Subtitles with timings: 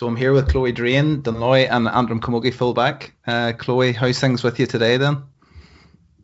[0.00, 3.12] So I'm here with Chloe Drain, Dunloy, and Antrim Camogie fullback.
[3.26, 5.24] Uh, Chloe, how's things with you today then?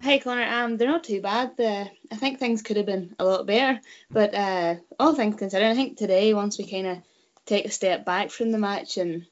[0.00, 1.58] Hey Conor, um, they're not too bad.
[1.58, 3.78] The I think things could have been a lot better,
[4.10, 6.98] but uh, all things considered, I think today once we kind of
[7.44, 9.26] take a step back from the match and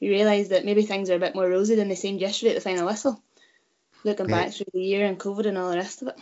[0.00, 2.54] we realise that maybe things are a bit more rosy than they seemed yesterday at
[2.54, 3.20] the final whistle.
[4.04, 4.44] Looking yeah.
[4.44, 6.20] back through the year and COVID and all the rest of it.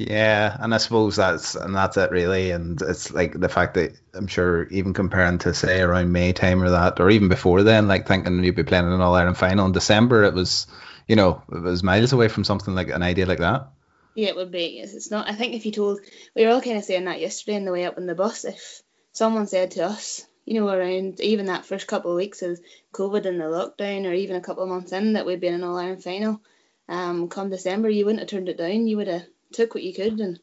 [0.00, 3.92] Yeah, and I suppose that's and that's it really, and it's like the fact that
[4.14, 7.86] I'm sure even comparing to say around May time or that, or even before then,
[7.86, 10.66] like thinking you'd be playing an All Ireland final in December, it was,
[11.06, 13.72] you know, it was miles away from something like an idea like that.
[14.14, 14.78] Yeah, it would be.
[14.78, 15.28] Yes, It's not.
[15.28, 16.00] I think if you told,
[16.34, 18.46] we were all kind of saying that yesterday on the way up in the bus.
[18.46, 18.80] If
[19.12, 22.58] someone said to us, you know, around even that first couple of weeks of
[22.94, 25.54] COVID and the lockdown, or even a couple of months in that we'd be in
[25.54, 26.40] an All Ireland final,
[26.88, 28.86] um, come December, you wouldn't have turned it down.
[28.86, 30.40] You would have took what you could and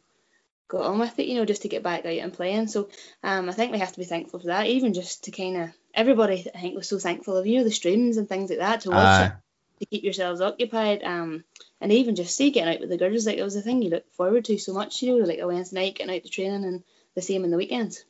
[0.67, 2.67] got on with it, you know, just to get back out and playing.
[2.67, 2.89] So
[3.23, 5.69] um, I think we have to be thankful for that, even just to kind of
[5.93, 8.81] everybody I think was so thankful of you know the streams and things like that
[8.81, 9.31] to watch uh, it
[9.79, 11.03] to keep yourselves occupied.
[11.03, 11.43] Um,
[11.79, 13.89] and even just see getting out with the girls like it was a thing you
[13.89, 16.65] look forward to so much, you know, like a Wednesday night getting out to training
[16.65, 16.83] and
[17.15, 18.03] the same in the weekends.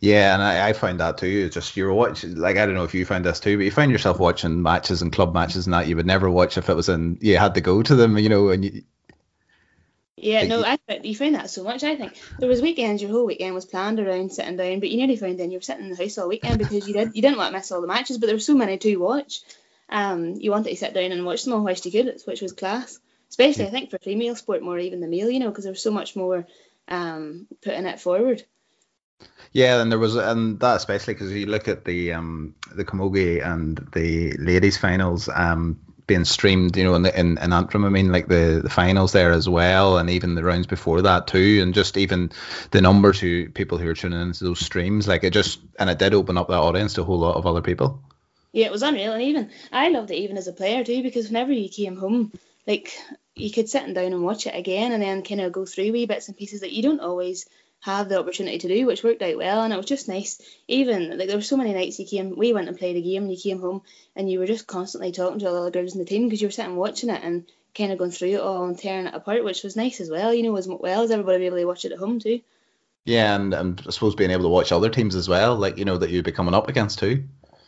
[0.00, 1.26] Yeah, and I, I find that too.
[1.26, 3.70] It's just you're watching, like I don't know if you find this too, but you
[3.72, 6.74] find yourself watching matches and club matches and that you would never watch if it
[6.74, 8.82] was in you had to go to them, you know, and you,
[10.20, 11.82] yeah, no, I you find that so much.
[11.84, 14.96] I think there was weekends, your whole weekend was planned around sitting down, but you
[14.96, 17.22] nearly found then you were sitting in the house all weekend because you did you
[17.22, 19.40] didn't want to miss all the matches, but there were so many to watch.
[19.88, 22.52] Um, you wanted to sit down and watch them all whilst you could, which was
[22.52, 22.98] class.
[23.30, 25.82] Especially, I think for female sport more even the male, you know, because there was
[25.82, 26.46] so much more
[26.88, 28.44] um putting it forward.
[29.52, 33.44] Yeah, and there was, and that especially because you look at the um the camogie
[33.44, 37.84] and the ladies finals, um being streamed, you know, in, in, in Antrim.
[37.84, 41.28] I mean, like the, the finals there as well, and even the rounds before that
[41.28, 42.32] too, and just even
[42.72, 46.00] the number to people who are tuning into those streams, like it just and it
[46.00, 48.02] did open up that audience to a whole lot of other people.
[48.50, 51.28] Yeah, it was unreal, and even I loved it even as a player too, because
[51.28, 52.32] whenever you came home,
[52.66, 52.98] like
[53.36, 56.06] you could sit down and watch it again, and then kind of go through wee
[56.06, 57.46] bits and pieces that you don't always
[57.80, 59.62] have the opportunity to do, which worked out well.
[59.62, 60.40] And it was just nice.
[60.66, 63.24] Even like there were so many nights you came, we went and played a game,
[63.24, 63.82] and you came home
[64.16, 66.40] and you were just constantly talking to all the other girls in the team because
[66.40, 69.14] you were sitting watching it and kind of going through it all and tearing it
[69.14, 70.34] apart, which was nice as well.
[70.34, 72.40] You know, as well as everybody be able to watch it at home too.
[73.04, 75.84] Yeah, and, and I suppose being able to watch other teams as well, like you
[75.84, 77.24] know that you'd be coming up against too.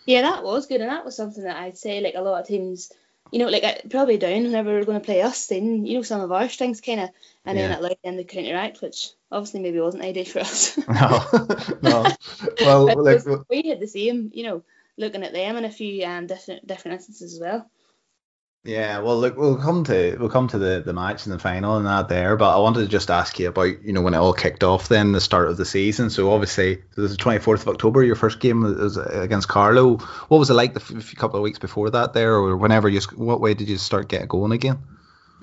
[0.07, 2.47] Yeah, that was good, and that was something that I'd say like a lot of
[2.47, 2.93] teams
[3.31, 6.21] you know, like probably down whenever we're going to play us, then you know some
[6.21, 7.11] of our strengths kind of,
[7.45, 7.69] and yeah.
[7.69, 10.77] then it allowed them to counteract, which obviously maybe wasn't ideal for us.
[10.89, 11.25] no,
[11.83, 12.07] no.
[12.61, 14.63] Well, like, we had the same, you know,
[14.97, 17.71] looking at them in a few um different different instances as well.
[18.63, 21.79] Yeah, well, look, we'll come to we'll come to the, the match and the final
[21.79, 24.19] and that there, but I wanted to just ask you about you know when it
[24.19, 26.11] all kicked off, then the start of the season.
[26.11, 28.05] So obviously, the twenty fourth of October.
[28.05, 29.97] Your first game was against Carlow.
[29.97, 33.01] What was it like the f- couple of weeks before that there, or whenever you?
[33.17, 34.79] What way did you start getting going again?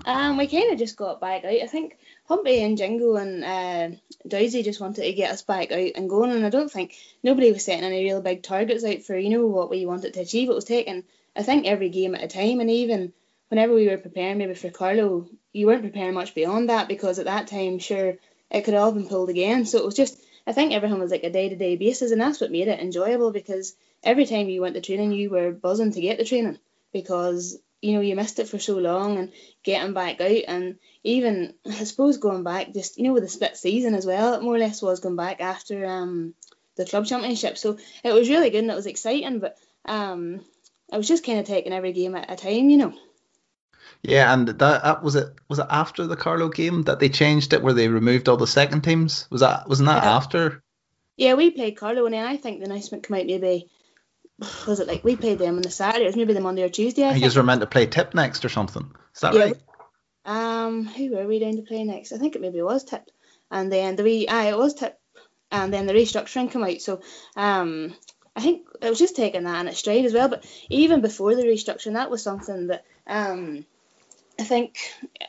[0.06, 1.52] Um, we kind of just got back out.
[1.52, 3.98] I think Humpy and Jingo and uh,
[4.28, 7.52] Dowdsy just wanted to get us back out and going, and I don't think nobody
[7.52, 10.50] was setting any real big targets out for you know what we wanted to achieve.
[10.52, 11.04] It was taking
[11.38, 13.14] I think every game at a time, and even
[13.50, 17.26] whenever we were preparing maybe for Carlow, you weren't preparing much beyond that because at
[17.26, 18.16] that time, sure,
[18.50, 19.66] it could all been pulled again.
[19.66, 22.20] So it was just, I think everything was like a day to day basis, and
[22.20, 25.92] that's what made it enjoyable because every time you went to training, you were buzzing
[25.92, 26.58] to get to training
[26.92, 29.32] because you know you missed it for so long and
[29.64, 33.56] getting back out and even I suppose going back just you know with the split
[33.56, 36.34] season as well it more or less was going back after um
[36.76, 40.42] the club championship so it was really good and it was exciting but um
[40.92, 42.94] I was just kind of taking every game at a time, you know.
[44.04, 45.34] Yeah, and that, that was it.
[45.50, 48.48] Was it after the Carlow game that they changed it, where they removed all the
[48.48, 49.28] second teams?
[49.30, 50.64] Was that wasn't that after?
[51.18, 53.70] Yeah, we played Carlow, and then I think the announcement came out maybe.
[54.68, 56.04] Was it like we played them on the Saturday?
[56.04, 57.04] It was maybe the Monday or Tuesday.
[57.04, 57.26] I, I think.
[57.26, 58.92] you were meant to play Tip next or something.
[59.16, 59.56] Is that yeah, right?
[60.26, 62.12] Um, who were we down to play next?
[62.12, 63.10] I think it maybe was Tip,
[63.50, 65.00] and then the re ah, it was Tip,
[65.52, 66.82] and then the restructuring came out.
[66.82, 67.02] So
[67.36, 67.96] um,
[68.38, 70.30] I think it was just taking that in its stride as well.
[70.30, 73.66] But even before the restructuring, that was something that um,
[74.40, 74.78] I think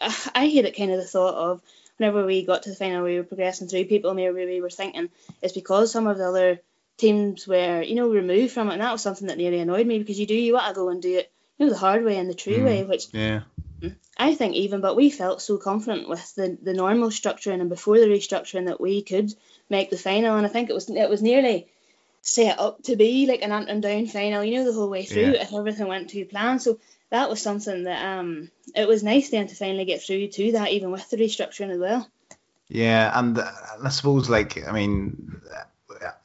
[0.00, 1.62] I it kind of the thought of
[1.96, 3.87] whenever we got to the final, we were progressing through.
[3.87, 5.08] People maybe we were thinking
[5.40, 6.60] it's because some of the other
[6.99, 9.99] teams were you know removed from it, and that was something that nearly annoyed me
[9.99, 12.19] because you do you want to go and do it you know the hard way
[12.19, 13.40] and the true mm, way, which yeah.
[14.19, 18.00] I think even, but we felt so confident with the, the normal structuring and before
[18.00, 19.32] the restructuring that we could
[19.70, 21.69] make the final, and I think it was it was nearly
[22.20, 25.05] set up to be like an up and Down final, you know, the whole way
[25.05, 25.43] through yeah.
[25.43, 26.59] if everything went to plan.
[26.59, 26.79] So
[27.11, 30.70] that was something that um it was nice then to finally get through to that,
[30.70, 32.09] even with the restructuring as well.
[32.69, 35.41] Yeah, and I suppose like I mean,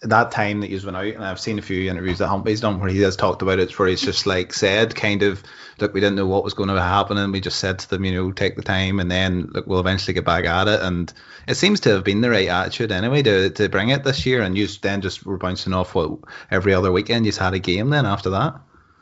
[0.02, 2.80] that time that you went out, and I've seen a few interviews that Humpy's done
[2.80, 5.44] where he has talked about it, where he's just like said, kind of,
[5.80, 8.06] look, we didn't know what was going to happen, and we just said to them,
[8.06, 10.82] you know, take the time, and then look, we'll eventually get back at it.
[10.82, 11.12] And
[11.48, 14.42] it seems to have been the right attitude anyway to, to bring it this year.
[14.42, 16.20] And you then just were bouncing off what
[16.52, 18.56] every other weekend you had a game then after that.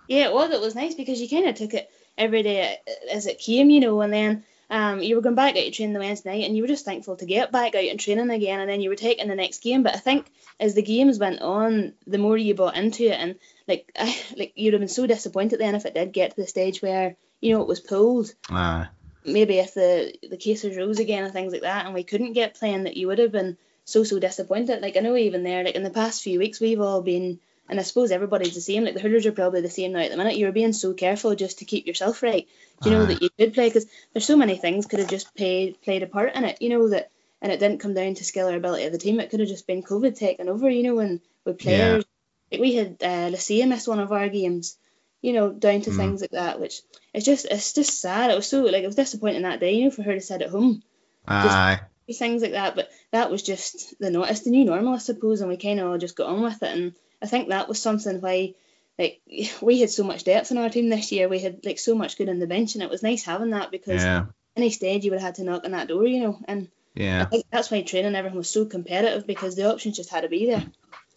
[0.07, 0.51] Yeah, it was.
[0.51, 3.69] It was nice because you kind of took it every day uh, as it came,
[3.69, 6.45] you know, and then um, you were going back out to train the Wednesday night
[6.47, 8.89] and you were just thankful to get back out and training again and then you
[8.89, 9.83] were taking the next game.
[9.83, 10.31] But I think
[10.61, 13.35] as the games went on, the more you bought into it and
[13.67, 16.47] like I, like you'd have been so disappointed then if it did get to the
[16.47, 18.33] stage where, you know, it was pulled.
[18.49, 18.85] Uh,
[19.25, 22.55] Maybe if the the cases rose again and things like that and we couldn't get
[22.55, 24.81] playing that you would have been so so disappointed.
[24.81, 27.79] Like I know even there, like in the past few weeks we've all been and
[27.79, 28.83] I suppose everybody's the same.
[28.83, 30.37] Like the hurlers are probably the same now at the minute.
[30.37, 32.47] You're being so careful just to keep yourself right.
[32.81, 33.07] Do you know Aye.
[33.07, 33.69] that you could play?
[33.69, 36.61] Because there's so many things could have just played played a part in it.
[36.61, 37.11] You know that,
[37.41, 39.19] and it didn't come down to skill or ability of the team.
[39.19, 40.69] It could have just been COVID taking over.
[40.69, 42.05] You know, and with players,
[42.51, 44.77] like we had uh, Lucia miss one of our games.
[45.21, 45.95] You know, down to Mm.
[45.97, 46.81] things like that, which
[47.13, 48.31] it's just it's just sad.
[48.31, 49.75] It was so like it was disappointing that day.
[49.75, 50.81] You know, for her to sit at home
[51.27, 51.79] aye.
[52.11, 52.75] things like that.
[52.75, 55.79] But that was just the no, it's the new normal, I suppose, and we kind
[55.79, 56.75] of all just got on with it.
[56.75, 58.55] And I think that was something why,
[58.97, 59.21] like,
[59.61, 61.29] we had so much depth in our team this year.
[61.29, 63.71] We had like so much good on the bench, and it was nice having that
[63.71, 64.25] because Yeah.
[64.55, 66.39] any stage you would have had to knock on that door, you know.
[66.45, 70.09] And yeah, I think that's why training everything was so competitive because the options just
[70.09, 70.65] had to be there.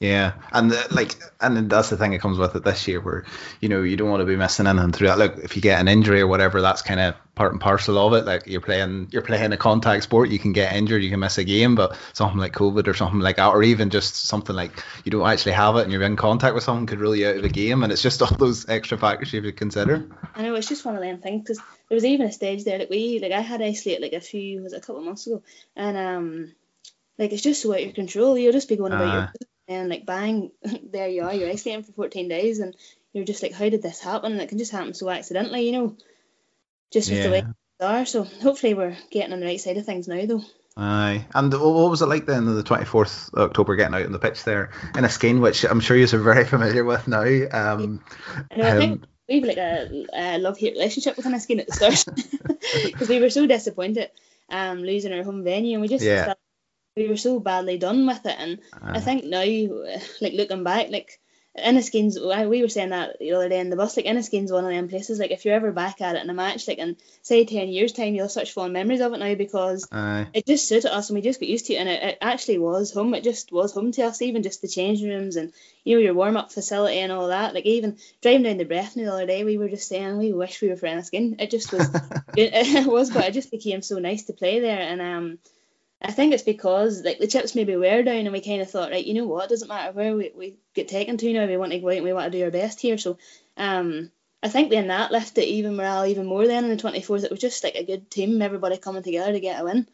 [0.00, 3.00] Yeah, and the, like, and then that's the thing that comes with it this year,
[3.00, 3.25] where
[3.61, 5.19] you know you don't want to be missing anything through that.
[5.19, 8.12] Look, if you get an injury or whatever, that's kind of part and parcel of
[8.14, 8.26] it.
[8.26, 11.38] Like you're playing, you're playing a contact sport, you can get injured, you can miss
[11.38, 14.73] a game, but something like COVID or something like that, or even just something like
[15.05, 17.37] you don't actually have it and you're in contact with someone could rule you out
[17.37, 20.08] of the game, and it's just all those extra factors you have to consider.
[20.35, 21.58] I know it's just one of them things because
[21.88, 24.62] there was even a stage there that we like I had isolated like a few
[24.62, 25.43] was it a couple of months ago
[25.76, 26.55] and um
[27.19, 29.14] like it's just so out of your control you'll just be going about Aye.
[29.14, 29.32] your
[29.69, 30.50] and like bang
[30.93, 32.76] there you are you're isolating for 14 days and
[33.12, 35.72] you're just like how did this happen and it can just happen so accidentally you
[35.72, 35.96] know
[36.93, 37.43] just with the way Yeah.
[37.43, 40.43] things are so hopefully we're getting on the right side of things now though
[40.76, 44.43] Aye, and what was it like then the 24th October getting out on the pitch
[44.43, 47.22] there Inniskeen, which I'm sure you're very familiar with now.
[47.22, 48.02] Um,
[48.50, 51.69] I know I think um, we've like a, a love hate relationship with Inniskeen at
[51.69, 52.05] the start
[52.82, 54.11] because we were so disappointed
[54.50, 56.25] um losing our home venue and we just Yeah.
[56.25, 56.38] felt
[56.96, 59.41] we were so badly done with it and uh, I think now
[60.20, 61.20] like looking back like
[61.56, 64.64] Inniskeen's I- we were saying that the other day in the bus like Inniskeen's one
[64.64, 66.96] of them places like if you're ever back at it in a match like in
[67.23, 70.46] say 10 years time you'll have such fond memories of it now because aye, it
[70.46, 72.93] just suited us and we just got used to it and it, it actually was
[72.93, 75.52] home it just was home to us even just the changing rooms and
[75.85, 79.05] you know your warm up facility and all that like even driving down the Breffni
[79.05, 81.73] the other day we were just saying we wish we were for Inniskin it just
[81.73, 81.88] was
[82.37, 85.38] it, it was but it just became so nice to play there and um
[86.02, 88.91] I think it's because like the chips maybe were down and we kind of thought
[88.91, 91.56] right you know what it doesn't matter where we, we get taken to now we
[91.56, 93.19] want to go out and we want to do our best here so
[93.56, 94.11] um
[94.43, 97.41] I think then that lifted even morale even more then in the 24th it was
[97.41, 99.88] just like a good team everybody coming together to get a win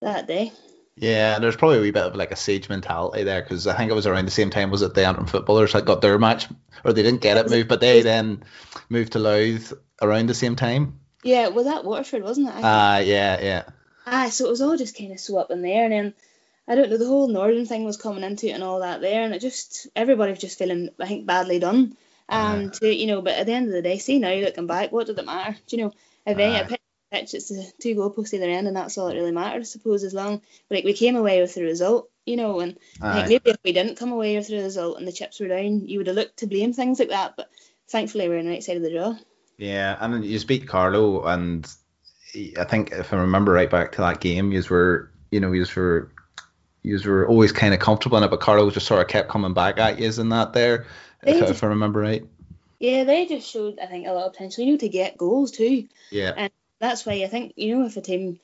[0.00, 0.52] that day
[0.96, 1.38] yeah.
[1.38, 3.94] There's probably a wee bit of like a siege mentality there because I think it
[3.94, 6.48] was around the same time was it the Antrim footballers that got their match
[6.84, 8.44] or they didn't get it moved, but they then
[8.88, 11.00] moved to Louth around the same time.
[11.24, 12.54] yeah well that Waterford wasn't it?
[12.56, 13.62] Ah, yeah, yeah,
[14.06, 16.14] Ah, so it was all just kind of so up in there, and then
[16.66, 19.22] I don't know, the whole northern thing was coming into it and all that there,
[19.22, 21.96] and it just everybody was just feeling, I think, badly done.
[22.28, 24.66] Um, to you know, but at the end of the day, see now you looking
[24.66, 25.56] back, what did it matter?
[25.66, 25.92] Do you know,
[26.26, 26.64] if any a
[27.10, 30.02] pitch, it's the two goalposts either end, and that's all that really mattered, I suppose,
[30.04, 30.40] as long
[30.70, 33.26] like we came away with the result, you know, and Aye.
[33.28, 35.98] maybe if we didn't come away with the result and the chips were down, you
[35.98, 37.50] would have looked to blame things like that, but
[37.88, 39.16] thankfully we're on the right side of the draw.
[39.58, 39.96] yeah.
[40.00, 41.68] And you speak Carlow, and
[42.58, 45.66] I think if I remember right back to that game, you were, you know, you
[45.76, 46.10] were,
[46.82, 49.54] you were always kind of comfortable in it, but Carlow just sort of kept coming
[49.54, 50.86] back at you in that there,
[51.22, 52.24] if, just- if I remember right.
[52.78, 55.52] Yeah, they just showed, I think, a lot of potential, you know, to get goals
[55.52, 55.86] too.
[56.10, 58.40] Yeah, and that's why I think you know if a team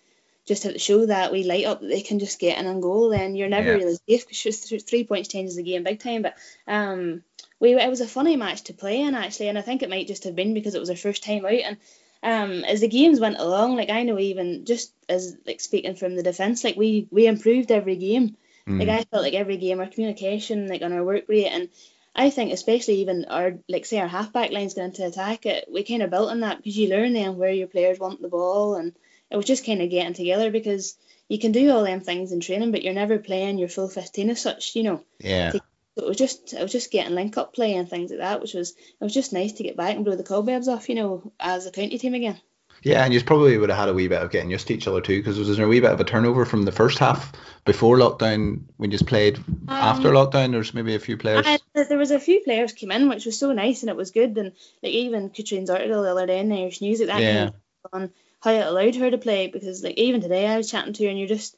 [0.47, 2.80] just have to show that we light up that they can just get in and
[2.80, 3.75] goal, then you're never Yeah.
[3.75, 6.23] really safe because three points changes the game big time.
[6.23, 6.37] But
[6.68, 7.23] um,
[7.59, 10.07] we it was a funny match to play in actually, and I think it might
[10.07, 11.52] just have been because it was our first time out.
[11.52, 11.76] And
[12.22, 16.16] um, as the games went along, like I know even just as like speaking from
[16.16, 18.37] the defense, like we we improved every game.
[18.66, 18.80] Mm.
[18.80, 21.68] Like I felt like every game, our communication, like on our work rate, and
[22.14, 25.84] I think especially even our like say our halfback line's going to attack it, we
[25.84, 28.75] kind of built on that because you learn then where your players want the ball,
[28.75, 28.94] and
[29.30, 30.96] it was just kind of getting together because
[31.28, 34.30] you can do all them things in training, but you're never playing your full fifteen
[34.30, 35.04] as such, you know.
[35.20, 35.52] yeah.
[35.99, 38.40] So it was just it was just getting link up play and things like that,
[38.40, 40.95] which was it was just nice to get back and blow the cobwebs off, you
[40.95, 42.40] know, as a county team again.
[42.85, 44.87] Yeah, and you probably would have had a wee bit of getting used to each
[44.87, 47.33] other too, because there was a wee bit of a turnover from the first half
[47.64, 50.52] before lockdown when you just played um, after lockdown.
[50.52, 51.45] There's maybe a few players.
[51.45, 54.12] I, there was a few players came in, which was so nice and it was
[54.12, 54.38] good.
[54.38, 54.52] And
[54.85, 57.50] like even Katrine's article the other day in Irish News, that yeah.
[57.93, 61.05] on how it allowed her to play because like even today I was chatting to
[61.05, 61.57] her and you're just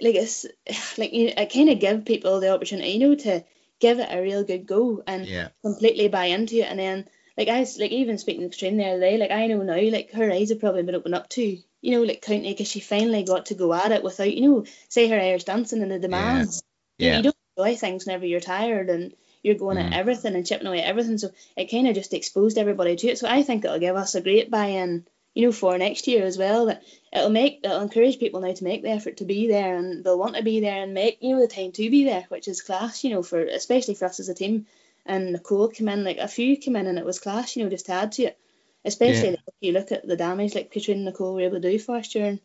[0.00, 0.46] like it's
[0.98, 3.44] like you I kind of give people the opportunity, you know, to
[3.86, 5.48] give it a real good go and yeah.
[5.62, 7.04] completely buy into it and then
[7.36, 9.80] like I was like even speaking to Katrine the other day, like I know now,
[9.90, 12.80] like her eyes have probably been opened up to, you know, like county because she
[12.80, 15.98] finally got to go at it without, you know, say her Irish dancing and the
[15.98, 16.62] demands.
[16.98, 17.08] Yeah.
[17.08, 17.16] yeah.
[17.16, 19.84] You, don't enjoy things whenever you're tired and you're going mm.
[19.84, 21.18] at everything and chipping away at everything.
[21.18, 23.18] So it kind of just exposed everybody to it.
[23.18, 26.38] So I think it'll give us a great buy-in you know, for next year as
[26.38, 26.66] well.
[26.66, 30.04] That it'll make it'll encourage people now to make the effort to be there and
[30.04, 32.48] they'll want to be there and make, you know, the time to be there, which
[32.48, 34.66] is class, you know, for especially for us as a team.
[35.06, 37.70] And Nicole came in, like a few came in and it was class, you know,
[37.70, 38.38] just to add to it.
[38.84, 39.30] Especially yeah.
[39.30, 41.78] like, if you look at the damage like Katrine and Nicole were able to do
[41.78, 42.38] for us during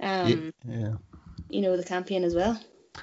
[0.00, 0.94] um yeah.
[1.48, 2.58] you know, the campaign as well.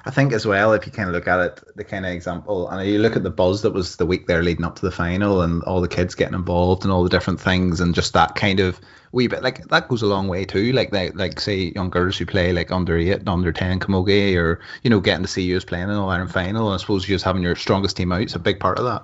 [0.07, 2.69] I think as well, if you kind of look at it, the kind of example,
[2.69, 4.91] and you look at the buzz that was the week there leading up to the
[4.91, 8.33] final, and all the kids getting involved and all the different things, and just that
[8.35, 8.79] kind of
[9.11, 10.71] wee bit like that goes a long way too.
[10.71, 14.37] Like they, like say young girls who play like under eight and under ten camogie,
[14.37, 16.77] or you know getting to see you as playing in All Ireland final, and I
[16.77, 19.03] suppose just having your strongest team out is a big part of that.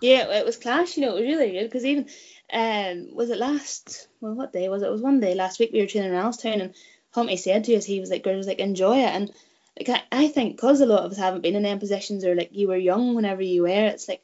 [0.00, 0.96] Yeah, it was clash.
[0.96, 2.06] You know, it was really good because even
[2.52, 4.86] um was it last well what day was it?
[4.86, 6.74] It was one day last week we were training in Alstown and
[7.10, 9.32] Humpy said to us he was like girls like enjoy it and
[9.78, 12.34] like I, I think because a lot of us haven't been in them positions or
[12.34, 14.22] like you were young whenever you were, it's like,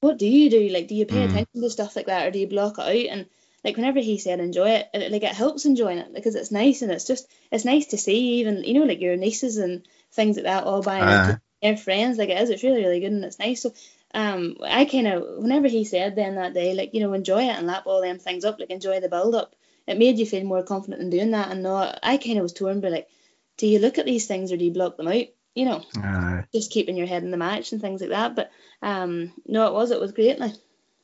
[0.00, 0.68] what do you do?
[0.68, 1.30] Like, do you pay mm.
[1.30, 3.12] attention to stuff like that or do you block it out?
[3.12, 3.26] And
[3.64, 6.82] like whenever he said enjoy it, it, like it helps enjoying it because it's nice
[6.82, 10.36] and it's just it's nice to see even you know like your nieces and things
[10.36, 11.36] like that all buying uh.
[11.60, 12.50] their friends like it is.
[12.50, 13.62] It's really really good and it's nice.
[13.62, 13.74] So
[14.14, 17.56] um, I kind of whenever he said then that day like you know enjoy it
[17.56, 19.54] and lap all them things up like enjoy the build up.
[19.86, 21.98] It made you feel more confident in doing that and not.
[22.02, 23.08] I kind of was torn by like
[23.56, 25.26] do you look at these things or do you block them out?
[25.54, 28.36] You know, uh, just keeping your head in the match and things like that.
[28.36, 28.50] But
[28.82, 30.38] um, no, it was it was great.
[30.38, 30.52] Like.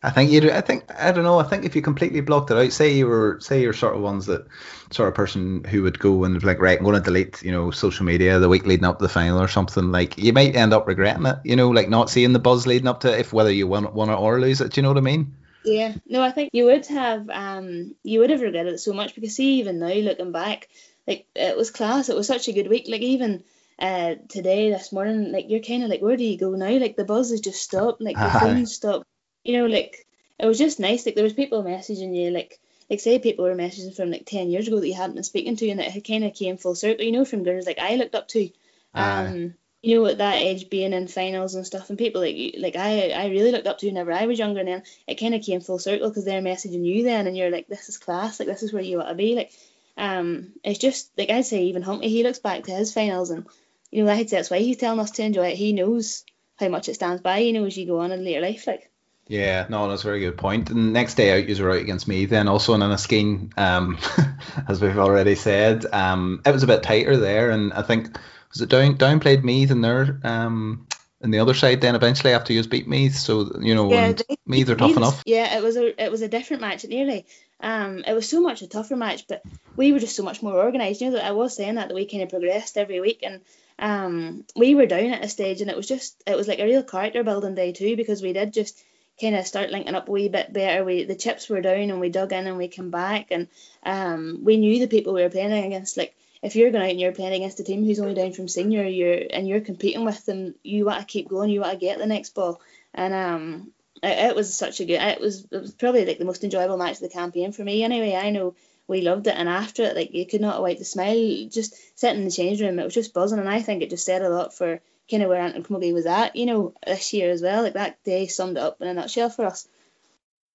[0.04, 0.50] I think you.
[0.50, 1.38] I think I don't know.
[1.38, 4.02] I think if you completely blocked it out, say you were, say you're sort of
[4.02, 4.48] ones that
[4.90, 7.70] sort of person who would go and like, right, I'm going to delete, you know,
[7.70, 9.92] social media the week leading up to the final or something.
[9.92, 11.38] Like, you might end up regretting it.
[11.44, 14.10] You know, like not seeing the buzz leading up to if whether you won, won
[14.10, 14.72] it or lose it.
[14.72, 15.36] Do you know what I mean?
[15.64, 15.94] Yeah.
[16.04, 17.30] No, I think you would have.
[17.30, 20.68] Um, you would have regretted it so much because see, even now looking back,
[21.06, 22.08] like it was class.
[22.08, 22.86] It was such a good week.
[22.88, 23.44] Like even
[23.78, 26.70] uh today, this morning, like you're kind of like, where do you go now?
[26.70, 28.00] Like the buzz has just stopped.
[28.00, 29.06] Like the phone stopped.
[29.44, 30.06] You know, like
[30.38, 31.04] it was just nice.
[31.06, 34.50] Like there was people messaging you, like like say people were messaging from like ten
[34.50, 36.74] years ago that you hadn't been speaking to, and that it kind of came full
[36.74, 37.04] circle.
[37.04, 38.48] You know, from girls like I looked up to.
[38.94, 42.76] Um, you know, at that age, being in finals and stuff, and people like like
[42.76, 45.42] I I really looked up to whenever I was younger, and then it kind of
[45.42, 48.46] came full circle because they're messaging you then, and you're like, this is class, like
[48.46, 49.50] this is where you want to be, like
[49.96, 53.46] um, it's just like I'd say even Humpy, he looks back to his finals and
[53.90, 55.56] you know I'd say that's why he's telling us to enjoy it.
[55.56, 56.24] He knows
[56.58, 58.88] how much it stands by, you know, as you go on in later life, like.
[59.28, 60.70] Yeah, no, that's a very good point.
[60.70, 63.98] And next day out, you were out against Meath then, also in Inniskeen, um,
[64.68, 65.86] as we've already said.
[65.86, 68.18] Um, it was a bit tighter there, and I think
[68.50, 70.86] was it down downplayed Meath in their um
[71.22, 73.14] in the other side then eventually after you beat Meath.
[73.14, 75.22] So you know, yeah, they, Meath are tough enough.
[75.24, 77.26] Yeah, it was a it was a different match nearly.
[77.62, 79.42] Um, it was so much a tougher match, but
[79.76, 81.00] we were just so much more organised.
[81.00, 83.40] You know, I was saying that, that we kind of progressed every week, and
[83.78, 86.64] um, we were down at a stage, and it was just it was like a
[86.64, 88.82] real character building day too, because we did just
[89.20, 90.84] kind of start linking up a wee bit better.
[90.84, 93.48] We the chips were down, and we dug in, and we came back, and
[93.84, 95.96] um, we knew the people we were playing against.
[95.96, 98.48] Like if you're going out and you're playing against a team who's only down from
[98.48, 101.78] senior, you're and you're competing with them, you want to keep going, you want to
[101.78, 102.60] get the next ball,
[102.92, 105.00] and um, it, it was such a good.
[105.00, 107.82] It was it was probably like the most enjoyable match of the campaign for me.
[107.82, 108.54] Anyway, I know
[108.88, 111.48] we loved it, and after it, like you could not wipe the smile.
[111.48, 114.04] Just sitting in the change room, it was just buzzing, and I think it just
[114.04, 114.80] said a lot for
[115.10, 117.62] kind of where Antrim Camogie was at, you know, this year as well.
[117.62, 119.68] Like that day summed up in a nutshell for us.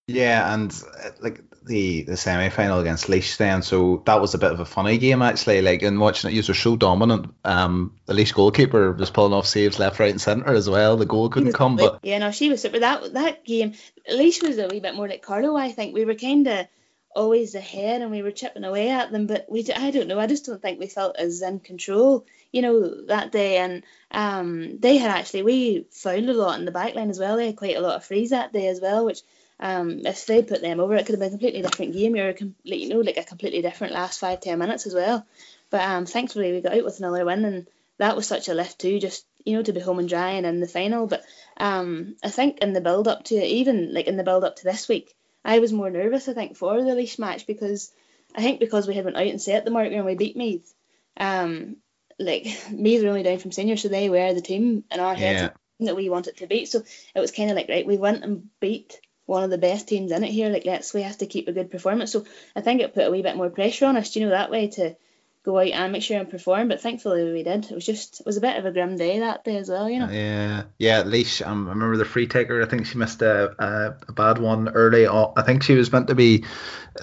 [0.08, 0.72] Yeah, and
[1.04, 4.66] uh, like the the semi final against then, so that was a bit of a
[4.66, 5.62] funny game actually.
[5.62, 7.34] Like in watching it, you were so dominant.
[7.44, 10.96] Um, the Laois goalkeeper was pulling off saves left, right, and centre as well.
[10.96, 12.80] The goal couldn't come, but yeah, no, she was super.
[12.80, 13.74] That that game,
[14.10, 15.58] Laois was a wee bit more like Carlow.
[15.58, 16.68] I think we were kind of
[17.14, 20.20] always ahead and we were chipping away at them, but we I don't know.
[20.20, 23.58] I just don't think we felt as in control, you know, that day.
[23.58, 27.36] And um, they had actually we found a lot in the back line as well.
[27.36, 29.22] They had quite a lot of frees that day as well, which
[29.60, 32.16] um, if they put them over, it could have been a completely different game.
[32.16, 35.26] You're completely, you know, like a completely different last five ten minutes as well.
[35.70, 38.80] But um, thankfully we got out with another win, and that was such a lift
[38.80, 39.00] too.
[39.00, 41.08] Just you know to be home and dry and in the final.
[41.08, 41.24] But
[41.58, 44.58] um, I think in the build up to it, even like in the build up
[44.58, 46.28] to this week, I was more nervous.
[46.28, 47.92] I think for the Laois match because
[48.36, 50.72] I think because we had went out and set the marker and we beat Meath,
[51.20, 51.78] um,
[52.20, 55.42] like Meath were only down from senior, so they were the team in our heads
[55.42, 55.50] Yeah.
[55.88, 56.68] that we wanted to beat.
[56.70, 56.84] So
[57.16, 60.12] it was kind of like right, we went and beat one of the best teams
[60.12, 60.50] in it here.
[60.50, 62.12] Like let's we have to keep a good performance.
[62.12, 64.50] So I think it put a wee bit more pressure on us, you know, that
[64.50, 64.96] way to
[65.43, 66.69] go out and make sure and perform.
[66.69, 67.65] But thankfully we did.
[67.65, 69.89] It was just it was a bit of a grim day that day as well,
[69.89, 70.10] you know.
[70.10, 71.00] Yeah, yeah.
[71.00, 72.62] At least um, I remember the free taker.
[72.62, 75.05] I think she missed a, a, a bad one early.
[75.05, 75.34] On.
[75.36, 76.46] I think she was meant to be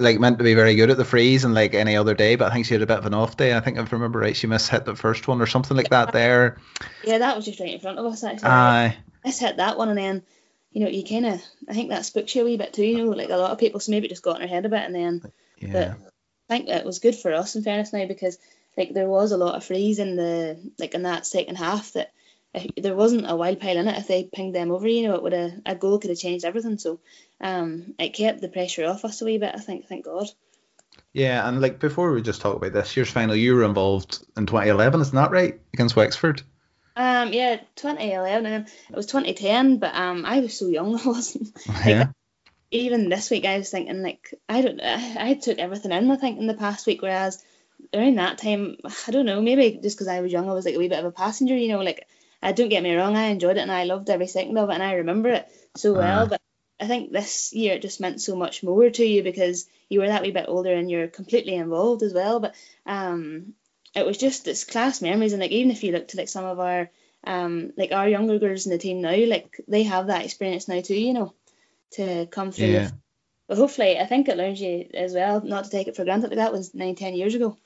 [0.00, 2.50] like meant to be very good at the freeze and like any other day, but
[2.50, 3.54] I think she had a bit of an off day.
[3.54, 5.90] I think if I remember right, she missed hit the first one or something like
[5.90, 6.12] that.
[6.12, 6.57] There.
[7.04, 8.49] Yeah, that was just right in front of us actually.
[8.49, 8.97] Aye.
[9.23, 10.23] Let's hit that one and then.
[10.75, 12.85] You know, you kind of, I think that spooks you a wee bit too.
[12.85, 14.66] You know, like a lot of people, so maybe it just got in their head
[14.66, 15.23] a bit, and then
[15.57, 15.95] yeah.
[16.50, 18.38] I think that was good for us in fairness now because
[18.76, 22.12] like there was a lot of freeze in the like in that second half that
[22.52, 25.14] if there wasn't a wild pile in it if they pinged them over you know
[25.14, 27.00] it would have a goal could have changed everything so
[27.40, 30.28] um it kept the pressure off us a wee bit I think thank God
[31.12, 34.47] Yeah, and like before we just talk about this year's final, you were involved in
[34.47, 35.61] 2011, isn't that right?
[35.73, 36.43] Against Wexford.
[36.97, 41.57] Um yeah 2011 and it was 2010 but um I was so young I wasn't
[41.87, 42.09] Yeah.
[42.71, 46.17] even this week I was thinking like I don't I, I took everything in I
[46.17, 47.43] think in the past week whereas
[47.93, 48.77] during that time
[49.09, 50.99] I don't know maybe just because I was young I was like a wee bit
[51.01, 52.07] of a passenger you know like
[52.43, 54.75] I don't get me wrong I enjoyed it and I loved every second of it
[54.75, 56.27] and I remember it so well Uh-huh.
[56.31, 56.41] but
[56.81, 60.09] I think this year it just meant so much more to you because you were
[60.09, 62.55] that wee bit older and you're completely involved as well but
[62.87, 63.55] um
[63.95, 66.45] it was just this class memories and like even if you look to like some
[66.45, 66.91] of our
[67.27, 70.81] um like our younger girls in the team now like they have that experience now
[70.81, 71.33] too you know
[71.93, 72.91] to come through Yeah.
[73.47, 76.31] but hopefully, I think it learns you as well not to take it for granted.
[76.31, 77.57] Like that was nine, ten years ago.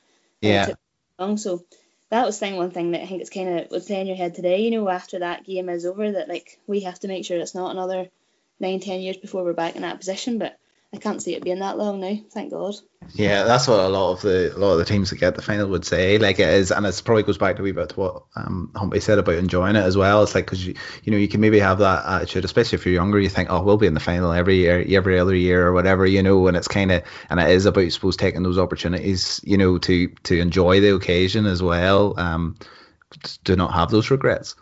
[0.41, 0.75] Yeah.
[1.19, 1.37] long.
[1.39, 1.65] So
[2.11, 4.17] that was thing one thing that I think it's kind of would play in your
[4.17, 4.61] head today.
[4.63, 7.55] You know, after that game is over, that like we have to make sure it's
[7.55, 8.09] not another
[8.61, 10.39] nine, ten years before we're back in that position.
[10.39, 10.59] But
[10.93, 12.17] I can't see it being that long now.
[12.33, 12.75] Thank God.
[13.13, 15.43] Yeah, that's what a lot of the a lot of the teams that get the
[15.43, 16.17] final would say.
[16.17, 18.73] Like it is, and it probably goes back to a wee bit to what um
[18.75, 20.23] Humpy said about enjoying it as well.
[20.23, 20.75] It's like because you
[21.05, 23.21] you know you can maybe have that attitude, especially if you're younger.
[23.21, 26.07] You think, oh, we'll be in the final every year, every other year or whatever,
[26.07, 26.49] you know.
[26.49, 29.77] And it's kind of and it is about I suppose taking those opportunities, you know,
[29.79, 32.19] to to enjoy the occasion as well.
[32.19, 32.57] Um,
[33.45, 34.55] do not have those regrets.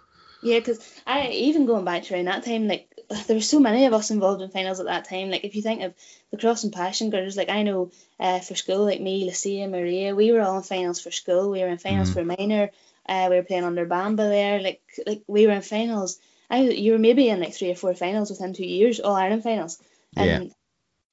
[0.43, 3.87] Yeah, because I even going back to around that time, like there were so many
[3.87, 5.31] of us involved in finals at that time.
[5.31, 5.95] Like if you think of
[6.31, 10.15] the cross and passion girls, like I know uh, for school, like me, Lucia, Maria,
[10.15, 11.51] we were all in finals for school.
[11.51, 12.71] We were in finals for minor.
[13.09, 14.61] Uh, we were playing under Bamba there.
[14.61, 16.19] Like like we were in finals.
[16.51, 19.43] I you were maybe in like three or four finals within two years, all Ireland
[19.45, 19.79] finals.
[20.17, 20.53] And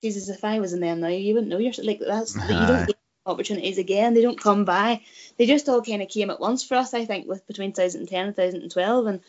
[0.01, 1.87] Jesus, if I was in them now, you wouldn't know yourself.
[1.87, 4.13] Like that's you don't get opportunities again.
[4.13, 5.01] They don't come by.
[5.37, 6.93] They just all kind of came at once for us.
[6.93, 9.21] I think with between 2010 and 2012, and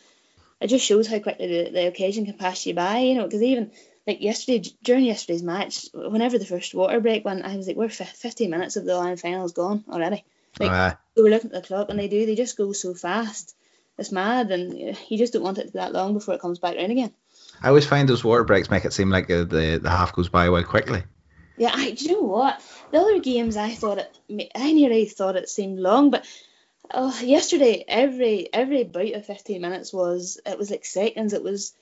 [0.61, 2.99] it just shows how quickly the, the occasion can pass you by.
[2.99, 3.71] You know, because even
[4.07, 7.89] like yesterday during yesterday's match, whenever the first water break went, I was like, we're
[7.89, 10.23] fif- 15 minutes of the line finals gone already.
[10.59, 12.25] Like Uh, we were looking at the clock, and they do.
[12.25, 13.55] They just go so fast.
[13.97, 16.41] It's mad, and uh, you just don't want it to be that long before it
[16.41, 17.13] comes back round again.
[17.61, 20.29] I always find those water breaks make it seem like uh, the the half goes
[20.29, 21.03] by well quickly.
[21.57, 22.61] Yeah, I, do you know what?
[22.91, 26.25] The other games, I thought it, I nearly thought it seemed long, but
[26.93, 31.33] oh, yesterday every every bout of fifteen minutes was it was like seconds.
[31.33, 31.73] It was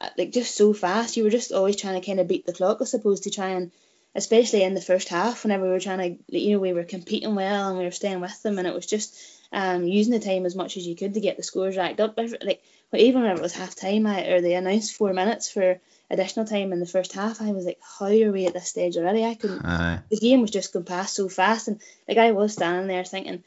[0.00, 1.16] uh, like just so fast.
[1.16, 3.50] You were just always trying to kind of beat the clock, I suppose, to try
[3.50, 3.72] and,
[4.14, 7.34] especially in the first half, whenever we were trying to, you know, we were competing
[7.34, 9.16] well and we were staying with them, and it was just
[9.52, 12.16] um using the time as much as you could to get the scores racked up.
[12.16, 15.80] Like well, even when it was half time, I, or they announced four minutes for
[16.10, 18.98] additional time in the first half, I was like, how are we at this stage
[18.98, 19.24] already?
[19.24, 22.52] I couldn't Uh, the game was just going past so fast, and like I was
[22.52, 23.42] standing there thinking,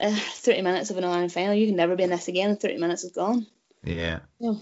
[0.00, 2.60] uh, thirty minutes of an All-Ireland final, you can never be in this again, and
[2.60, 3.46] thirty minutes is gone.
[3.82, 4.20] yeah.
[4.38, 4.54] Yeah.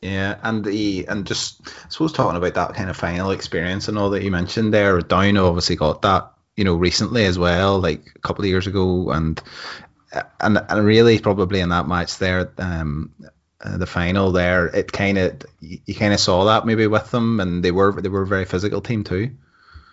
[0.00, 3.98] Yeah, and the and just I suppose talking about that kind of final experience and
[3.98, 8.12] all that you mentioned there, Down obviously got that you know recently as well, like
[8.14, 9.42] a couple of years ago, and
[10.40, 13.12] and and really probably in that match there, um,
[13.60, 17.10] uh, the final there, it kind of you, you kind of saw that maybe with
[17.10, 19.32] them, and they were they were a very physical team too.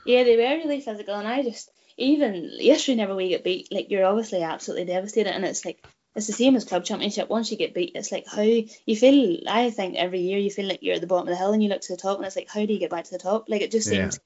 [0.06, 3.90] Yeah, they were really physical, and I just even yesterday, whenever we get beat, like
[3.90, 7.30] you're obviously absolutely devastated, and it's like it's the same as club championship.
[7.30, 9.44] Once you get beat, it's like how you feel.
[9.48, 11.62] I think every year you feel like you're at the bottom of the hill, and
[11.64, 13.20] you look to the top, and it's like how do you get back to the
[13.20, 13.50] top?
[13.50, 14.10] Like it just Yeah.
[14.10, 14.20] seems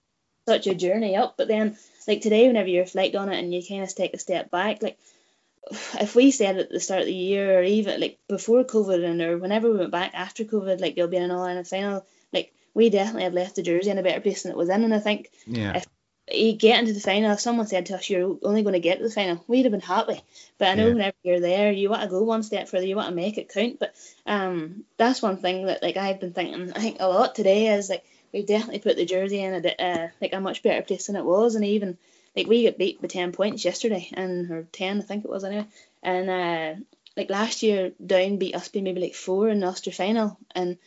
[0.47, 1.35] such a journey up.
[1.37, 1.77] But then,
[2.07, 4.81] like today, whenever you reflect on it and you kind of take a step back,
[4.81, 4.97] like
[5.99, 9.21] if we said at the start of the year or even like before COVID and
[9.21, 12.05] or whenever we went back after COVID, like you'll be in an All Ireland final,
[12.33, 14.83] like we definitely have left the jersey in a better place than it was in.
[14.83, 15.85] And I think Yeah, If-
[16.31, 18.97] you get into the final, if someone said to us you're only going to get
[18.99, 20.21] to the final, we'd have been happy.
[20.57, 20.93] But I know Yeah.
[20.93, 23.49] whenever you're there, you want to go one step further, you want to make it
[23.49, 23.79] count.
[23.79, 26.71] But um, that's one thing that like I've been thinking.
[26.73, 30.09] I think a lot today is like we've definitely put the jersey in a uh,
[30.21, 31.97] like a much better place than it was, and even
[32.35, 35.43] like we got beat by ten points yesterday, and or ten I think it was
[35.43, 35.67] anyway,
[36.03, 36.75] and uh,
[37.17, 40.77] like last year Down beat us by maybe like four in the Ulster final, and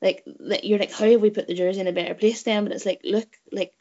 [0.00, 0.24] like
[0.62, 2.64] you're like how have we put the jersey in a better place then?
[2.64, 3.72] But it's like look like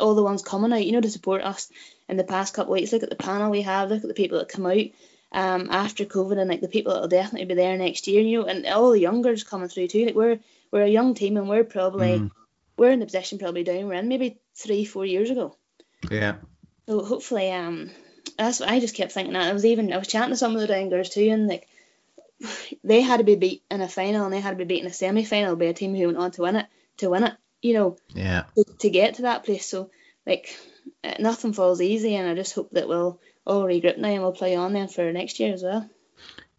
[0.00, 1.70] all the ones coming out, you know, to support us
[2.08, 2.92] in the past couple of weeks.
[2.92, 3.90] Look at the panel we have.
[3.90, 4.86] Look at the people that come out
[5.32, 8.22] um, after COVID, and like the people that will definitely be there next year.
[8.22, 10.06] You know, and all the youngers coming through too.
[10.06, 10.38] Like we're
[10.70, 12.30] we're a young team, and we're probably mm.
[12.76, 15.56] we're in the position probably down we're in maybe three four years ago.
[16.10, 16.36] Yeah.
[16.88, 17.90] So hopefully, um,
[18.38, 19.48] that's what I just kept thinking that.
[19.48, 21.68] I was even I was chatting to some of the down girls too, and like
[22.84, 24.90] they had to be beat in a final, and they had to be beat in
[24.90, 26.66] a semi final by a team who went on to win it
[26.98, 27.34] to win it.
[27.62, 27.96] You know.
[28.14, 28.44] Yeah.
[28.56, 29.90] To, to get to that place, so
[30.26, 30.56] like
[31.18, 34.56] nothing falls easy, and I just hope that we'll all regroup now and we'll play
[34.56, 35.88] on then for next year as well.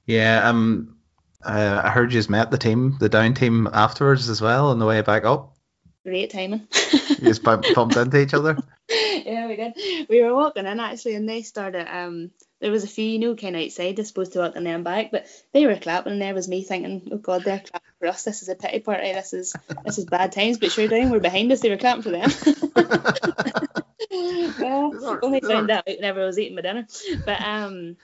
[0.06, 0.48] Yeah.
[0.48, 0.96] Um.
[1.42, 4.80] Uh, I heard you just met the team, the down team afterwards as well on
[4.80, 5.56] the way back up.
[6.04, 6.68] Great timing.
[6.92, 8.58] you just bumped into each other.
[8.92, 10.10] Yeah, we did.
[10.10, 11.86] We were walking in actually, and they started.
[11.88, 14.66] Um, there was a few, you know, kind of outside, I suppose, to walk and
[14.66, 17.92] then back, but they were clapping, and there was me thinking, oh God, they're clapping
[18.00, 18.24] for us.
[18.24, 19.14] This is a pity party.
[19.14, 20.58] This is this is bad times.
[20.58, 21.62] But sure, down we're behind us.
[21.62, 22.30] They were clapping for them.
[24.60, 26.88] well, only found out whenever I was eating my dinner.
[27.26, 27.98] But um,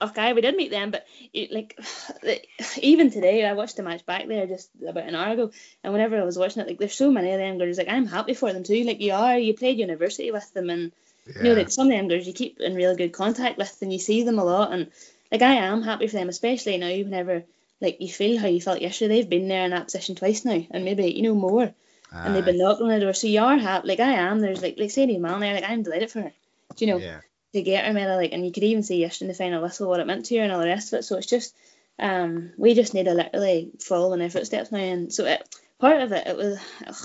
[0.00, 1.78] okay, we did meet them, but it, like
[2.78, 5.50] even today, I watched the match back there just about an hour ago,
[5.82, 7.78] and whenever I was watching it, like there's so many of them girls.
[7.78, 8.84] Like I'm happy for them too.
[8.84, 10.92] Like you are, you played university with them, and
[11.26, 11.36] yeah.
[11.36, 13.92] you know, like some of them girls you keep in really good contact with, and
[13.92, 14.90] you see them a lot, and
[15.30, 17.44] like I am happy for them, especially now whenever
[17.80, 19.16] like you feel how you felt yesterday.
[19.16, 21.74] They've been there in that position twice now, and maybe you know more,
[22.12, 22.26] Aye.
[22.26, 23.14] and they've been knocking on the door.
[23.14, 23.88] So you are happy.
[23.88, 24.40] Like I am.
[24.40, 25.54] There's like like Sadie Man there.
[25.54, 26.32] Like I'm delighted for her.
[26.76, 26.98] Do you know?
[26.98, 27.20] Yeah
[27.54, 29.88] to get her medal, like, and you could even see yesterday in the final whistle
[29.88, 31.02] what it meant to her and all the rest of it.
[31.04, 31.54] So it's just,
[32.00, 34.78] um, we just need to literally follow in their footsteps now.
[34.78, 36.96] And so it, part of it, it was, ugh,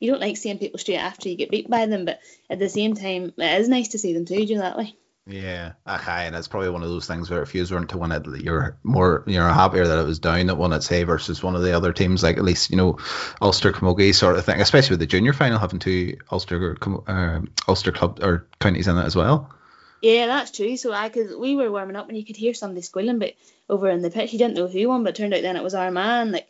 [0.00, 2.68] you don't like seeing people straight after you get beat by them, but at the
[2.68, 4.94] same time, it is nice to see them too, do that way.
[5.28, 8.12] Yeah, okay, and it's probably one of those things where if you weren't to win
[8.12, 11.54] it, you're more you're happier that it was down that won it, say, versus one
[11.54, 12.98] of the other teams, like at least you know
[13.42, 17.92] Ulster Camogie sort of thing, especially with the junior final having two Ulster uh, Ulster
[17.92, 19.52] club or counties in it as well.
[20.00, 20.78] Yeah, that's true.
[20.78, 23.34] So I could we were warming up and you could hear somebody squealing, but
[23.68, 25.74] over in the pitch, you didn't know who won, but turned out then it was
[25.74, 26.28] Armagh.
[26.28, 26.48] Like,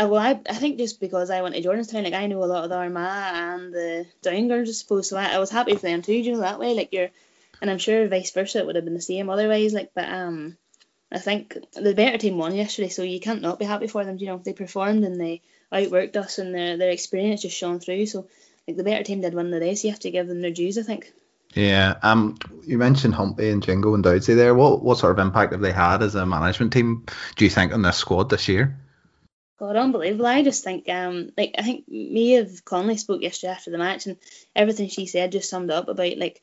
[0.00, 2.46] uh, well, I, I think just because I went to Jordanstown, like I know a
[2.46, 5.08] lot of the Armagh and the Down girls, I suppose.
[5.08, 6.14] So I, I was happy for them too.
[6.14, 7.10] You know that way, like you're,
[7.60, 9.74] and I'm sure vice versa it would have been the same otherwise.
[9.74, 10.56] Like, but um,
[11.12, 14.16] I think the better team won yesterday, so you can't not be happy for them.
[14.16, 18.06] You know, they performed and they outworked us, and their their experience just shone through.
[18.06, 18.26] So
[18.66, 19.84] like the better team did win the race.
[19.84, 21.12] You have to give them their dues, I think.
[21.52, 21.96] Yeah.
[22.02, 22.38] Um.
[22.64, 24.54] You mentioned Humpy and Jingo and Dowdsy there.
[24.54, 27.04] What what sort of impact have they had as a management team?
[27.36, 28.78] Do you think on this squad this year?
[29.60, 30.26] God, unbelievable.
[30.26, 34.16] I just think um like I think Maeve Connolly spoke yesterday after the match and
[34.56, 36.40] everything she said just summed up about like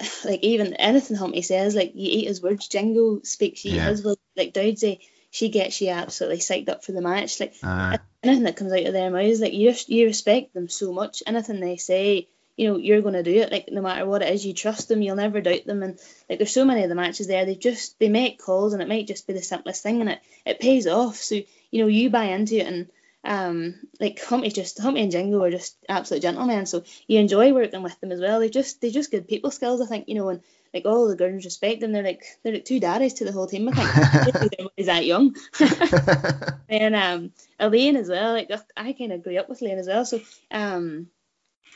[0.24, 2.66] like even anything Humpy says like you eat his words.
[2.66, 3.84] Jingo speaks you yeah.
[3.84, 4.20] eat his words.
[4.38, 7.38] Like Dowdsy, she gets you absolutely psyched up for the match.
[7.40, 10.70] Like uh, anything that comes out of their mouths, like you just you respect them
[10.70, 11.22] so much.
[11.26, 14.32] Anything they say you know you're going to do it like no matter what it
[14.32, 15.82] is you trust them you'll never doubt them.
[15.82, 18.82] And like there's so many of the matches there they just they make calls and
[18.82, 21.16] it might just be the simplest thing and it it pays off.
[21.16, 21.36] So
[21.70, 22.90] you know you buy into it and
[23.24, 26.66] um like Humpy just Humpy and Jingo are just absolute gentlemen.
[26.66, 28.40] So you enjoy working with them as well.
[28.40, 30.40] They just they just good people skills I think you know and
[30.72, 31.92] like all the girls respect them.
[31.92, 34.70] They're like they're like two daddies to the whole team I think.
[34.76, 35.36] Is that young.
[36.68, 40.04] And um Elaine as well like I kind of grew up with Elaine as well.
[40.06, 41.08] So um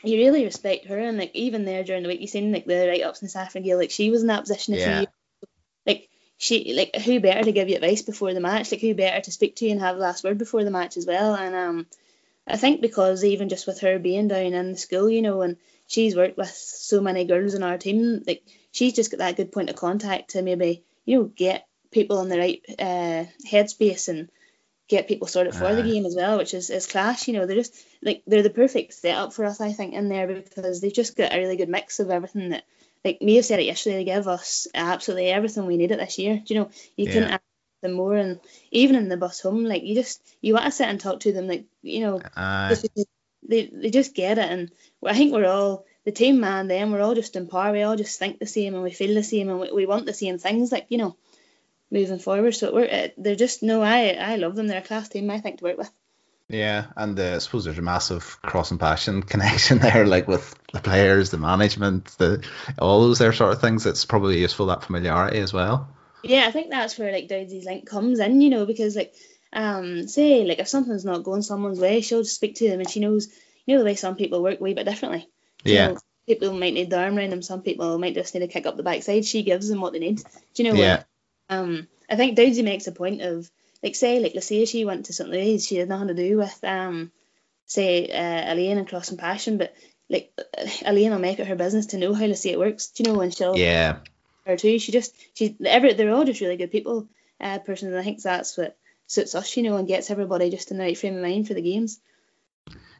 [0.03, 2.87] you really respect her and like even there during the week you seen like the
[2.87, 5.05] write ups in Saffron Gale like she was in that position yeah.
[5.85, 8.71] like she like who better to give you advice before the match?
[8.71, 10.97] Like who better to speak to you and have the last word before the match
[10.97, 11.35] as well?
[11.35, 11.87] And um
[12.47, 15.57] I think because even just with her being down in the school you know and
[15.87, 19.51] she's worked with so many girls in our team like she's just got that good
[19.51, 24.29] point of contact to maybe you know get people in the right uh, headspace and
[24.91, 27.27] get people sorted for uh, the game as well, which is, is class.
[27.27, 30.27] You know, they're just like they're the perfect setup for us, I think, in there
[30.27, 32.65] because they've just got a really good mix of everything that
[33.03, 36.41] like me have said it yesterday, they give us absolutely everything we needed this year.
[36.45, 37.13] Do you know, you yeah.
[37.13, 37.41] couldn't ask
[37.81, 40.87] them more and even in the bus home, like you just you want to sit
[40.87, 42.75] and talk to them like, you know, uh,
[43.47, 44.71] they they just get it and
[45.03, 47.95] I think we're all the team man then we're all just in par, we all
[47.95, 50.37] just think the same and we feel the same and we, we want the same
[50.37, 51.15] things, like, you know
[51.91, 52.53] moving forward.
[52.55, 54.67] So we're, they're just no, I I love them.
[54.67, 55.29] They're a class team.
[55.29, 55.91] I think to work with.
[56.49, 60.53] Yeah, and uh, I suppose there's a massive cross and passion connection there, like with
[60.73, 62.43] the players, the management, the
[62.77, 63.85] all those there sort of things.
[63.85, 65.87] It's probably useful that familiarity as well.
[66.23, 69.13] Yeah, I think that's where like Dowdsy's link comes in, you know, because like
[69.53, 72.89] um say like if something's not going someone's way, she'll just speak to them and
[72.89, 73.27] she knows
[73.65, 75.27] you know the way some people work a wee bit differently.
[75.63, 75.87] yeah.
[75.87, 77.41] Know, people might need the arm around them.
[77.41, 79.25] Some people might just need to kick up the backside.
[79.25, 80.17] She gives them what they need.
[80.53, 80.97] Do you know Yeah.
[80.97, 81.07] what?
[81.51, 83.49] Um, I think Dowdsy makes a point of
[83.83, 86.37] like say like let's say she went to something Louis, she had nothing to do
[86.37, 87.11] with um
[87.65, 89.73] say uh, Elaine and Cross and Passion, but
[90.09, 92.87] like uh, Elaine will make it her business to know how Lucia works.
[92.87, 93.17] Do you know?
[93.17, 93.99] when she'll Yeah.
[94.45, 94.79] her too.
[94.79, 97.07] She just she every they're all just really good people.
[97.39, 100.77] Uh, personally, I think that's what suits us, you know, and gets everybody just in
[100.77, 101.99] the right frame of mind for the games.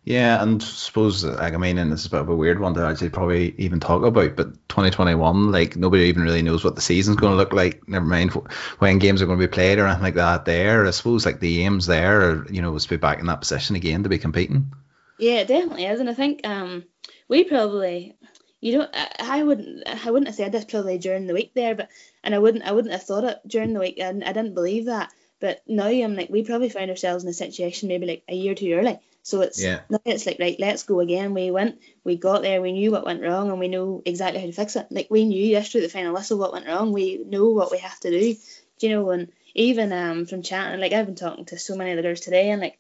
[0.04, 2.74] Yeah, and suppose like I mean, and this is a bit of a weird one
[2.74, 6.82] to actually probably even talk about, but 2021, like nobody even really knows what the
[6.82, 7.88] season's going to look like.
[7.88, 8.32] Never mind
[8.80, 10.46] when games are going to be played or anything like that.
[10.46, 13.28] There, I suppose like the aims there, are, you know, was to be back in
[13.28, 14.74] that position again to be competing.
[15.20, 16.84] Yeah, it definitely is, and I think um
[17.28, 18.16] we probably
[18.60, 21.76] you don't I, I wouldn't I wouldn't have said this probably during the week there,
[21.76, 21.90] but
[22.24, 24.86] and I wouldn't I wouldn't have thought it during the week and I didn't believe
[24.86, 25.12] that.
[25.40, 28.56] But now I'm like we probably found ourselves in a situation maybe like a year
[28.56, 29.00] too early.
[29.24, 29.82] So it's Yeah.
[29.90, 31.34] now it's like right, let's go again.
[31.34, 34.48] We went, we got there, we knew what went wrong, and we know exactly how
[34.48, 34.88] to fix it.
[34.90, 36.92] Like we knew yesterday the final whistle what went wrong.
[36.92, 38.34] We know what we have to do.
[38.80, 39.10] Do you know?
[39.12, 42.22] And even um from chatting, like I've been talking to so many of the girls
[42.22, 42.80] today, and like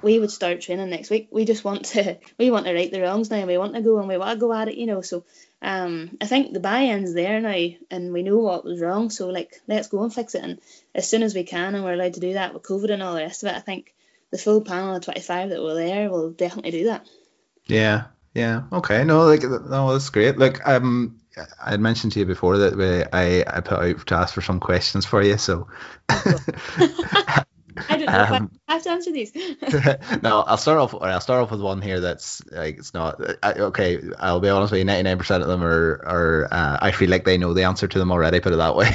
[0.00, 1.28] we would start training next week.
[1.30, 3.38] We just want to we want to right the wrongs now.
[3.38, 5.02] And we want to go and we want to go at it, you know.
[5.02, 5.24] So
[5.60, 9.10] um I think the buy-in's there now, and we know what was wrong.
[9.10, 10.42] So like let's go and fix it.
[10.44, 10.60] And
[10.94, 13.14] as soon as we can, and we're allowed to do that with COVID and all
[13.14, 13.92] the rest of it, I think
[14.30, 17.06] the full panel of 25 that were there will definitely do that.
[17.66, 19.04] Yeah, yeah, okay.
[19.04, 20.38] No, like no, that's great.
[20.38, 21.20] Look, um,
[21.64, 24.42] I had mentioned to you before that we, I I put out to ask for
[24.42, 25.68] some questions for you, so.
[27.88, 29.32] I don't know Um, I have to answer these.
[30.22, 30.94] no, I'll start off.
[31.00, 33.20] I'll start off with one here that's like it's not.
[33.42, 34.84] I, okay, I'll be honest with you.
[34.84, 36.48] Ninety nine percent of them are are.
[36.50, 38.40] Uh, I feel like they know the answer to them already.
[38.40, 38.90] Put it that way.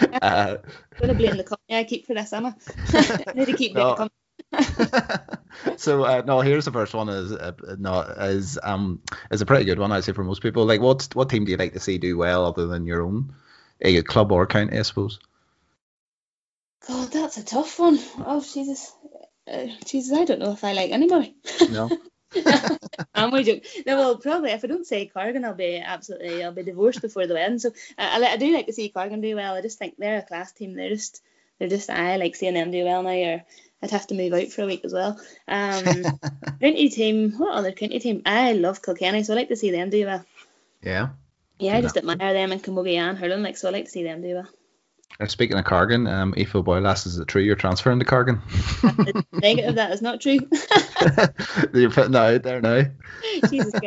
[0.22, 2.56] uh, I'm gonna blame the company I keep for this, Emma.
[2.92, 4.10] I need to keep No.
[4.50, 5.76] Blaming the company.
[5.76, 7.08] so uh, no, here's the first one.
[7.08, 9.92] Is uh, no is um is a pretty good one.
[9.92, 10.64] I'd say for most people.
[10.66, 13.34] Like, what what team do you like to see do well other than your own,
[13.80, 15.18] a club or county, I suppose.
[16.86, 17.98] God, that's a tough one.
[18.18, 18.92] Oh Jesus,
[19.50, 21.34] uh, Jesus, I don't know if I like anybody.
[21.70, 21.90] No.
[23.14, 23.62] I'm only joking.
[23.86, 27.26] No, well, probably if I don't say Cargan, I'll be absolutely, I'll be divorced before
[27.26, 27.58] the wedding.
[27.58, 29.54] So I, I do like to see Cargan do well.
[29.54, 30.74] I just think they're a class team.
[30.74, 31.22] They're just,
[31.58, 31.90] they're just.
[31.90, 33.10] I like seeing them do well now.
[33.10, 33.42] Or
[33.82, 35.18] I'd have to move out for a week as well.
[35.48, 35.84] Um,
[36.60, 37.32] county team.
[37.32, 38.22] What other county team?
[38.26, 40.24] I love Kilkenny, so I like to see them do well.
[40.82, 41.08] yeah.
[41.58, 43.68] Yeah, I just admire them and Camogie and hurling, like so.
[43.68, 44.48] I like to see them do well.
[45.28, 48.40] Speaking of Cargan, um, Aoife Boylass, is it true you're transferring to Cargan?
[49.34, 50.38] Negative that is not true.
[51.74, 52.84] you're putting that out there now.
[53.50, 53.74] Jesus,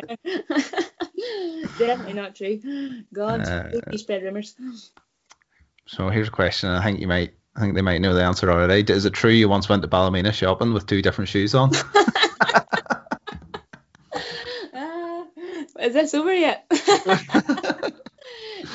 [1.79, 2.60] definitely not true.
[3.12, 4.56] God, Uh, you spread rumors.
[5.88, 6.69] So here's a question.
[6.69, 7.34] I think you might.
[7.55, 8.91] I think they might know the answer already.
[8.91, 11.71] Is it true you once went to Ballymena shopping with two different shoes on?
[14.75, 15.25] Ah,
[15.79, 16.65] is this over yet?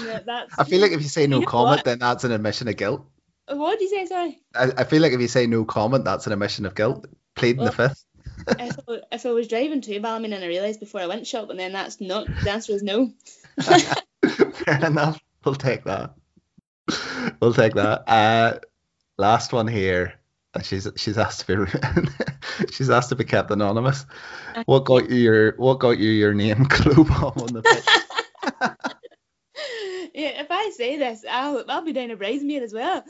[0.04, 1.84] No, that's, I feel like if you say no You know comment, what?
[1.84, 3.04] then that's an admission of guilt.
[3.48, 4.06] What did you say?
[4.06, 4.38] Sorry.
[4.54, 7.06] I, I feel like if you say no comment, that's an admission of guilt.
[7.34, 8.04] Pleading the fifth.
[8.48, 11.56] if, I, if I was driving to Ballymena and I realised before I went shopping,
[11.56, 12.26] then that's not.
[12.44, 13.10] The answer is no.
[13.62, 15.20] Fair enough.
[15.44, 16.14] We'll take that.
[17.40, 18.08] We'll take that.
[18.08, 18.58] Uh,
[19.18, 20.14] last one here.
[20.54, 21.70] Uh, She's she's asked to be
[22.72, 24.06] she's asked to be kept anonymous.
[24.64, 28.64] What got you your what got you your name globe on the pitch?
[30.14, 33.04] Yeah, if I say this, I'll I'll be down a bridesmaid as well.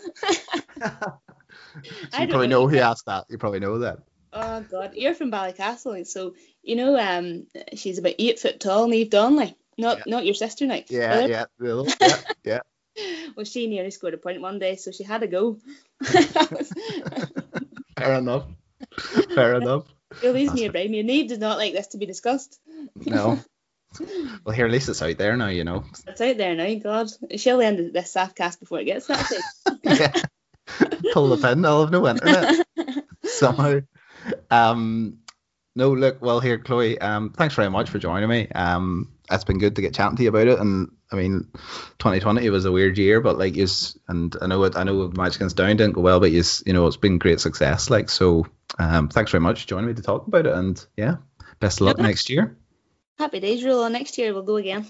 [2.10, 2.62] So you probably know.
[2.62, 3.24] know who asked that.
[3.30, 4.00] You probably know that.
[4.32, 9.10] Oh God, you're from Ballycastle, so you know um she's about eight foot tall, Neve
[9.10, 9.56] Donnelly.
[9.78, 10.02] Not Yeah.
[10.06, 10.80] not your sister now.
[10.88, 12.60] Yeah, yeah, yeah, yeah.
[13.36, 15.58] Well, she nearly scored a point one day, so she had to go.
[17.98, 18.44] Fair enough.
[19.34, 19.84] Fair enough.
[20.22, 21.06] Least me a bridesmaid.
[21.06, 22.58] Neve does not like this to be discussed.
[23.04, 23.38] No.
[24.44, 25.82] Well, here, at least it's out there now, you know.
[26.06, 26.74] It's out there now.
[26.74, 29.32] God, she'll end this cast before it gets that
[29.82, 30.12] yeah.
[31.14, 31.64] Pull the pin.
[31.64, 32.66] I'll have no internet
[33.24, 33.80] somehow.
[34.50, 35.20] Um,
[35.74, 36.20] no, look.
[36.20, 37.00] Well, here, Chloe.
[37.00, 38.48] Um, thanks very much for joining me.
[38.48, 40.58] Um, it's been good to get chatting to you about it.
[40.58, 41.48] And I mean,
[41.98, 44.76] 2020 was a weird year, but like, is and I know it.
[44.76, 47.40] I know Match Against Down didn't go well, but you, you know, it's been great
[47.40, 47.90] success.
[47.90, 48.46] Like, so,
[48.78, 50.54] um, thanks very much for joining me to talk about it.
[50.54, 51.16] And yeah,
[51.60, 52.56] best of luck next year.
[53.18, 53.88] Happy days, rule.
[53.90, 54.86] Next year we'll go again.